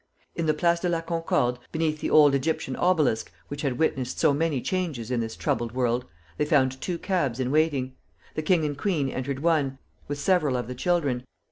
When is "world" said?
5.73-6.05